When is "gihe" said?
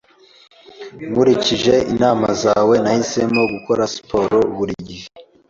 4.87-5.07